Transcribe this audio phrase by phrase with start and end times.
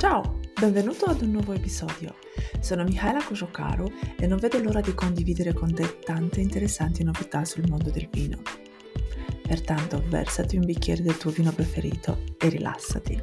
[0.00, 2.14] Ciao, benvenuto ad un nuovo episodio.
[2.58, 7.68] Sono Michaela Kojokaro e non vedo l'ora di condividere con te tante interessanti novità sul
[7.68, 8.40] mondo del vino.
[9.42, 13.22] Pertanto versati un bicchiere del tuo vino preferito e rilassati.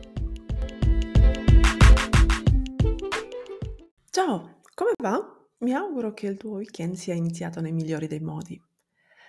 [4.11, 5.19] Ciao, come va?
[5.61, 8.61] Mi auguro che il tuo weekend sia iniziato nei migliori dei modi.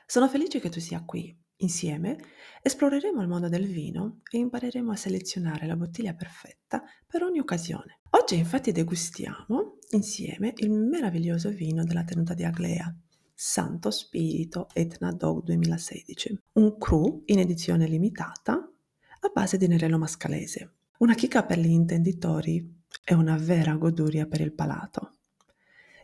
[0.04, 2.16] Sono felice che tu sia qui Insieme
[2.62, 7.98] esploreremo il mondo del vino e impareremo a selezionare la bottiglia perfetta per ogni occasione.
[8.10, 12.94] Oggi infatti degustiamo insieme il meraviglioso vino della tenuta di Aglea,
[13.34, 20.74] Santo Spirito Etna Dog 2016, un cru in edizione limitata a base di nerello mascalese.
[20.98, 25.17] Una chicca per gli intenditori e una vera goduria per il palato.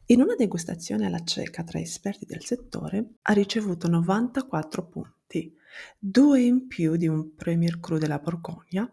[0.09, 5.57] In una degustazione alla cieca tra esperti del settore ha ricevuto 94 punti,
[5.99, 8.87] due in più di un Premier Cru della Borgogna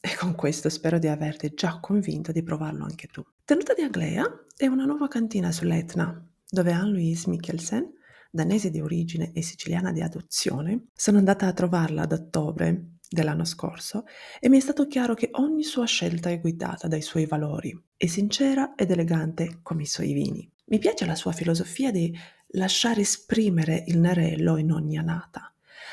[0.00, 3.22] e con questo spero di averti già convinto di provarlo anche tu.
[3.44, 4.24] Tenuta di Aglea
[4.56, 7.92] è una nuova cantina sull'Etna, dove Anne-Louise Mikkelsen,
[8.30, 14.04] danese di origine e siciliana di adozione, sono andata a trovarla ad ottobre dell'anno scorso
[14.40, 18.06] e mi è stato chiaro che ogni sua scelta è guidata dai suoi valori, è
[18.06, 20.52] sincera ed elegante come i suoi vini.
[20.66, 22.16] Mi piace la sua filosofia di
[22.52, 25.52] lasciare esprimere il nerello in ogni annata.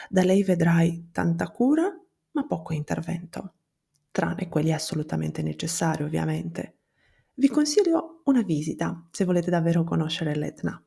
[0.10, 1.92] Da lei vedrai tanta cura,
[2.32, 3.56] ma poco intervento,
[4.12, 6.78] tranne quelli assolutamente necessari, ovviamente.
[7.34, 10.82] Vi consiglio una visita se volete davvero conoscere l'Etna.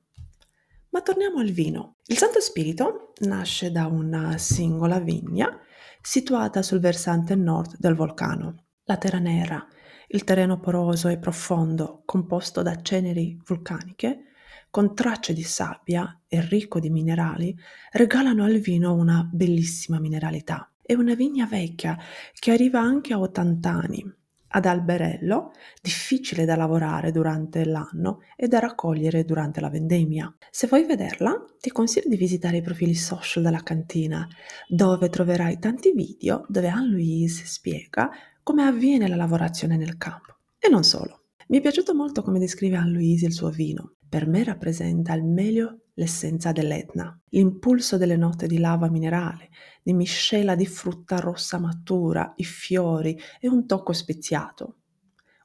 [0.90, 1.96] Ma torniamo al vino.
[2.06, 5.58] Il Santo Spirito nasce da una singola vigna
[6.00, 8.64] situata sul versante nord del vulcano.
[8.84, 9.66] La terra nera
[10.08, 14.24] il terreno poroso e profondo, composto da ceneri vulcaniche,
[14.70, 17.56] con tracce di sabbia e ricco di minerali,
[17.92, 20.68] regalano al vino una bellissima mineralità.
[20.82, 21.96] È una vigna vecchia
[22.34, 24.14] che arriva anche a 80 anni,
[24.48, 30.34] ad alberello, difficile da lavorare durante l'anno e da raccogliere durante la vendemmia.
[30.50, 34.26] Se vuoi vederla, ti consiglio di visitare i profili social della cantina,
[34.68, 38.10] dove troverai tanti video dove Anne-Louise spiega
[38.44, 40.36] come avviene la lavorazione nel campo.
[40.58, 41.22] E non solo.
[41.48, 43.94] Mi è piaciuto molto come descrive Anne-Louise il suo vino.
[44.06, 49.48] Per me rappresenta al meglio l'essenza dell'Etna, l'impulso delle note di lava minerale,
[49.82, 54.76] di miscela di frutta rossa matura, i fiori e un tocco speziato.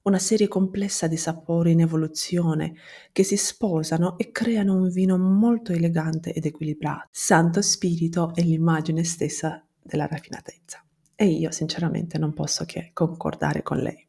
[0.04, 2.74] Una serie complessa di sapori in evoluzione
[3.14, 7.08] che si sposano e creano un vino molto elegante ed equilibrato.
[7.12, 10.84] Santo Spirito è l'immagine stessa della raffinatezza
[11.22, 14.08] e io sinceramente non posso che concordare con lei.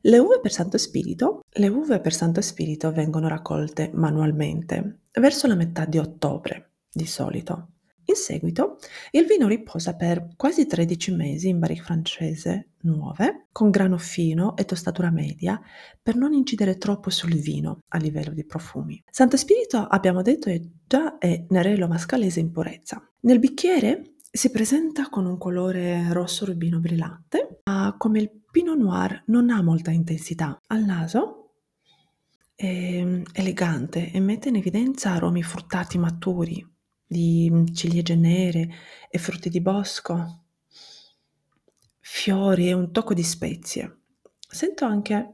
[0.00, 1.42] Le uve per Santo Spirito?
[1.46, 7.72] Le uve per Santo Spirito vengono raccolte manualmente verso la metà di ottobre, di solito.
[8.06, 8.78] In seguito
[9.10, 14.64] il vino riposa per quasi 13 mesi in barrique francese nuove, con grano fino e
[14.64, 15.60] tostatura media,
[16.00, 19.02] per non incidere troppo sul vino a livello di profumi.
[19.10, 23.06] Santo Spirito, abbiamo detto, è già è nerello mascalese in purezza.
[23.20, 29.22] Nel bicchiere si presenta con un colore rosso rubino brillante, ma come il Pinot Noir
[29.26, 30.60] non ha molta intensità.
[30.66, 31.52] Al naso
[32.54, 36.66] è elegante e mette in evidenza aromi fruttati maturi,
[37.06, 38.68] di ciliegie nere
[39.08, 40.44] e frutti di bosco,
[42.00, 44.00] fiori e un tocco di spezie.
[44.48, 45.32] Sento anche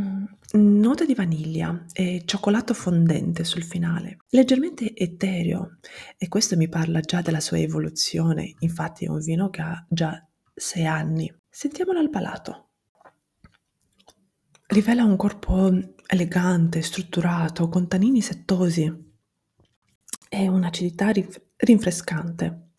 [0.00, 5.78] Mm, note di vaniglia e cioccolato fondente sul finale, leggermente etereo
[6.16, 10.26] e questo mi parla già della sua evoluzione, infatti è un vino che ha già
[10.54, 11.32] sei anni.
[11.48, 12.68] Sentiamolo al palato.
[14.66, 15.70] Rivela un corpo
[16.06, 18.90] elegante, strutturato, con tanini settosi
[20.30, 21.12] e un'acidità
[21.56, 22.70] rinfrescante.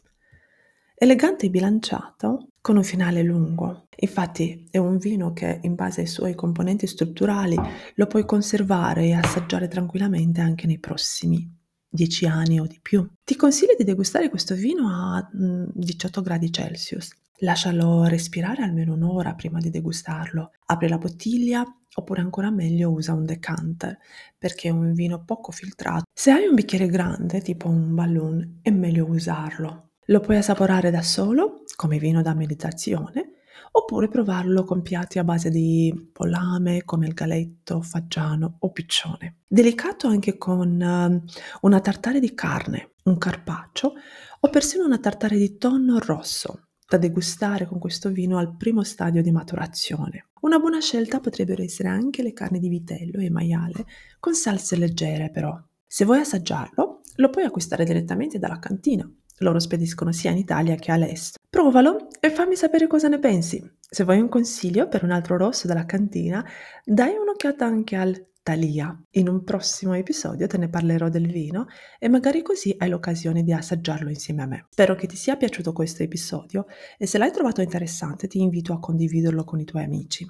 [0.96, 3.88] Elegante e bilanciato, con un finale lungo.
[3.98, 7.58] Infatti è un vino che in base ai suoi componenti strutturali
[7.96, 11.46] lo puoi conservare e assaggiare tranquillamente anche nei prossimi
[11.90, 13.06] 10 anni o di più.
[13.22, 17.14] Ti consiglio di degustare questo vino a 18 mm, gradi Celsius.
[17.40, 20.52] Lascialo respirare almeno un'ora prima di degustarlo.
[20.68, 21.66] Apri la bottiglia
[21.96, 23.98] oppure ancora meglio usa un decanter
[24.38, 26.06] perché è un vino poco filtrato.
[26.14, 29.90] Se hai un bicchiere grande, tipo un balloon, è meglio usarlo.
[30.08, 33.34] Lo puoi assaporare da solo, come vino da meditazione,
[33.72, 39.38] oppure provarlo con piatti a base di pollame come il galetto, fagiano o piccione.
[39.48, 43.94] Delicato anche con uh, una tartare di carne, un carpaccio
[44.40, 49.22] o persino una tartare di tonno rosso da degustare con questo vino al primo stadio
[49.22, 50.28] di maturazione.
[50.42, 53.86] Una buona scelta potrebbero essere anche le carni di vitello e maiale
[54.20, 55.60] con salse leggere però.
[55.88, 59.10] Se vuoi assaggiarlo, lo puoi acquistare direttamente dalla cantina
[59.44, 61.43] loro spediscono sia in Italia che all'estero.
[61.54, 63.64] Provalo e fammi sapere cosa ne pensi.
[63.88, 66.44] Se vuoi un consiglio per un altro rosso della cantina,
[66.84, 69.00] dai un'occhiata anche al Thalia.
[69.12, 71.68] In un prossimo episodio te ne parlerò del vino
[72.00, 74.66] e magari così hai l'occasione di assaggiarlo insieme a me.
[74.72, 76.66] Spero che ti sia piaciuto questo episodio
[76.98, 80.28] e se l'hai trovato interessante ti invito a condividerlo con i tuoi amici.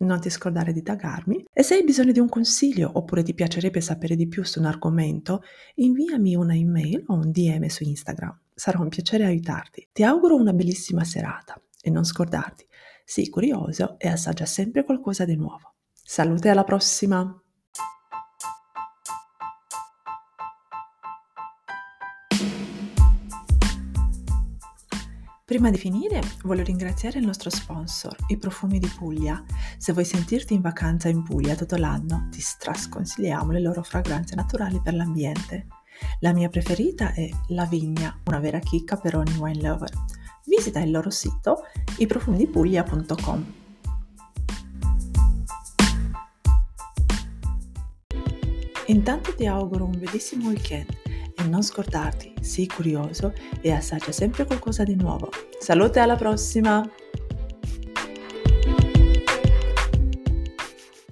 [0.00, 3.80] Non ti scordare di taggarmi e se hai bisogno di un consiglio oppure ti piacerebbe
[3.80, 5.40] sapere di più su un argomento,
[5.76, 8.38] inviami una email o un DM su Instagram.
[8.60, 9.88] Sarà un piacere aiutarti.
[9.90, 12.66] Ti auguro una bellissima serata e non scordarti,
[13.06, 15.76] sii curioso e assaggia sempre qualcosa di nuovo.
[15.94, 17.42] Salute alla prossima!
[25.46, 29.42] Prima di finire, voglio ringraziare il nostro sponsor, i Profumi di Puglia.
[29.78, 34.82] Se vuoi sentirti in vacanza in Puglia tutto l'anno, ti strasconsigliamo le loro fragranze naturali
[34.82, 35.66] per l'ambiente.
[36.20, 39.90] La mia preferita è La Vigna, una vera chicca per ogni wine lover.
[40.44, 41.64] Visita il loro sito
[41.98, 43.52] iprofumidipuglia.com.
[48.86, 50.88] Intanto ti auguro un bellissimo weekend
[51.36, 55.30] e non scordarti, sii curioso e assaggia sempre qualcosa di nuovo.
[55.58, 56.88] Salute alla prossima!